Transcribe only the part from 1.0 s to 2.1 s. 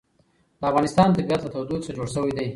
طبیعت له تودوخه څخه جوړ